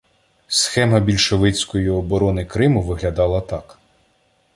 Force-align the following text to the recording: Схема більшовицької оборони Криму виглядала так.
Схема 0.47 0.99
більшовицької 0.99 1.89
оборони 1.89 2.45
Криму 2.45 2.81
виглядала 2.81 3.41
так. 3.41 3.77